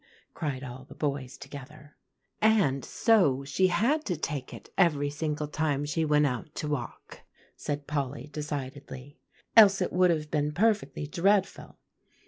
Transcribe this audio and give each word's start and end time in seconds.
cried 0.33 0.63
all 0.63 0.83
the 0.83 0.95
boys 0.95 1.37
together. 1.37 1.95
"And 2.41 2.83
so 2.83 3.43
she 3.43 3.67
had 3.67 4.03
to 4.05 4.17
take 4.17 4.51
it 4.51 4.71
every 4.75 5.11
single 5.11 5.47
time 5.47 5.85
she 5.85 6.05
went 6.05 6.25
out 6.25 6.55
to 6.55 6.67
walk," 6.67 7.21
said 7.55 7.85
Polly 7.85 8.27
decidedly, 8.33 9.19
"else 9.55 9.79
it 9.79 9.93
would 9.93 10.09
have 10.09 10.31
been 10.31 10.53
perfectly 10.55 11.05
dreadful. 11.05 11.77